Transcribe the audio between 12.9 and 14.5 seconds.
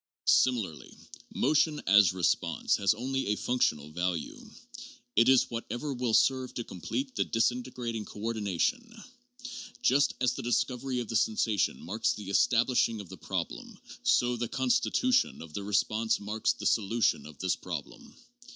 of the problem, so the